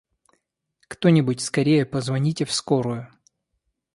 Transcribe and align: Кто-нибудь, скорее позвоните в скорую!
Кто-нибудь, 0.87 1.41
скорее 1.41 1.85
позвоните 1.85 2.43
в 2.45 2.51
скорую! 2.51 3.13